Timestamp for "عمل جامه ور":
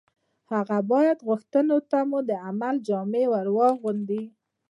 2.47-3.47